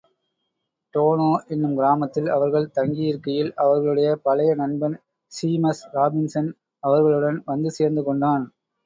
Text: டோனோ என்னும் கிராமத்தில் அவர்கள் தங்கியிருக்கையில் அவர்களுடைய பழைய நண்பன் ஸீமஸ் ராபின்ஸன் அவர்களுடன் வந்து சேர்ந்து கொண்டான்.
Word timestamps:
டோனோ 0.93 1.27
என்னும் 1.47 1.75
கிராமத்தில் 1.75 2.29
அவர்கள் 2.29 2.65
தங்கியிருக்கையில் 2.77 3.51
அவர்களுடைய 3.55 4.15
பழைய 4.23 4.55
நண்பன் 4.55 4.95
ஸீமஸ் 5.31 5.83
ராபின்ஸன் 5.93 6.49
அவர்களுடன் 6.83 7.39
வந்து 7.45 7.71
சேர்ந்து 7.71 8.03
கொண்டான். 8.03 8.47